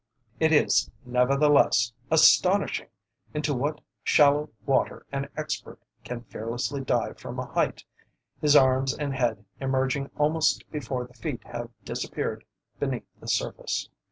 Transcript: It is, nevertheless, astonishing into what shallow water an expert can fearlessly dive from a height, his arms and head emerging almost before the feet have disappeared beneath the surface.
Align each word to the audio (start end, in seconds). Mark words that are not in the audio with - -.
It 0.39 0.51
is, 0.51 0.89
nevertheless, 1.05 1.93
astonishing 2.09 2.87
into 3.35 3.53
what 3.53 3.81
shallow 4.03 4.49
water 4.65 5.05
an 5.11 5.29
expert 5.37 5.79
can 6.03 6.23
fearlessly 6.23 6.81
dive 6.81 7.19
from 7.19 7.37
a 7.37 7.45
height, 7.45 7.83
his 8.41 8.55
arms 8.55 8.97
and 8.97 9.13
head 9.13 9.45
emerging 9.59 10.09
almost 10.17 10.67
before 10.71 11.05
the 11.05 11.13
feet 11.13 11.43
have 11.45 11.69
disappeared 11.85 12.45
beneath 12.79 13.05
the 13.19 13.27
surface. 13.27 13.89